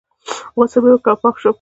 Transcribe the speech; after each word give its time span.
غسل 0.57 0.79
مې 0.83 0.91
وکړ 0.93 1.09
او 1.11 1.17
پاک 1.23 1.35
شوم. 1.41 1.49